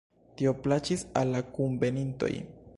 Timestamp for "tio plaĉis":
0.39-1.05